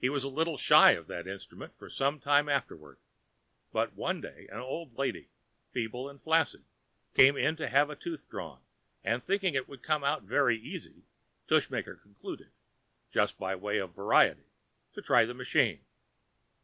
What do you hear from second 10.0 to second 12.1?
out very easy, Tushmaker